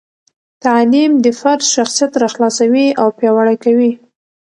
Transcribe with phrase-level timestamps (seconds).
[0.63, 3.91] تعلیم د فرد شخصیت راخلاصوي او پیاوړي کوي.